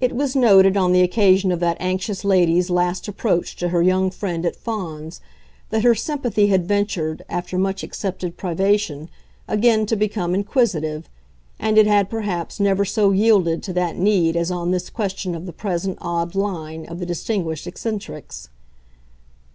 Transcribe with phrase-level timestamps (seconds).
[0.00, 4.10] It was noted, on the occasion of that anxious lady's last approach to her young
[4.10, 5.20] friend at Fawns,
[5.68, 9.10] that her sympathy had ventured, after much accepted privation,
[9.46, 11.06] again to become inquisitive,
[11.60, 15.44] and it had perhaps never so yielded to that need as on this question of
[15.44, 18.48] the present odd "line" of the distinguished eccentrics.